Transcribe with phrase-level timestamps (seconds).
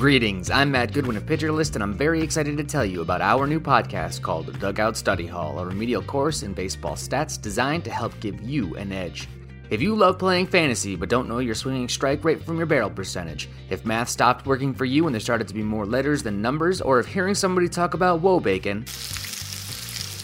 [0.00, 3.20] Greetings, I'm Matt Goodwin of Pitcher List, and I'm very excited to tell you about
[3.20, 7.90] our new podcast called Dugout Study Hall, a remedial course in baseball stats designed to
[7.90, 9.28] help give you an edge.
[9.68, 12.88] If you love playing fantasy but don't know your swinging strike rate from your barrel
[12.88, 16.40] percentage, if math stopped working for you and there started to be more letters than
[16.40, 18.86] numbers, or if hearing somebody talk about woe bacon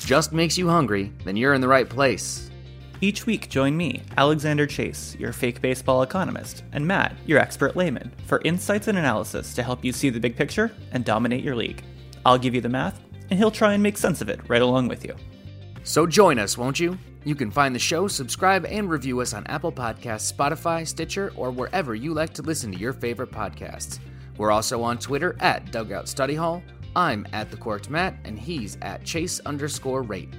[0.07, 2.46] just makes you hungry, then you're in the right place.
[3.03, 8.11] Each week, join me, Alexander Chase, your fake baseball economist, and Matt, your expert layman,
[8.25, 11.85] for insights and analysis to help you see the big picture and dominate your league.
[12.25, 14.89] I'll give you the math, and he'll try and make sense of it right along
[14.89, 15.15] with you.
[15.85, 16.97] So join us, won't you?
[17.25, 21.51] You can find the show, subscribe, and review us on Apple Podcasts, Spotify, Stitcher, or
[21.51, 23.99] wherever you like to listen to your favorite podcasts.
[24.39, 26.63] We're also on Twitter at Dugout Study Hall.
[26.95, 30.31] I'm at the Corked Matt, and he's at Chase underscore rate.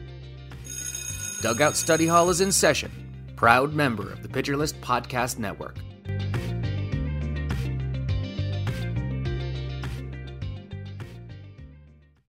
[1.42, 2.92] Dugout Study Hall is in session,
[3.36, 5.76] proud member of the Pitcher List Podcast Network.